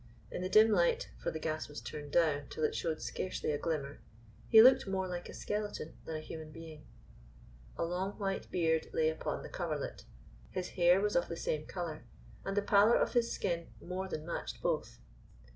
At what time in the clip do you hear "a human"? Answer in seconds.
6.15-6.49